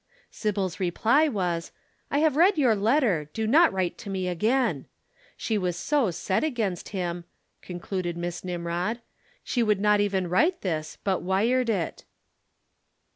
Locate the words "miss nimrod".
8.17-9.01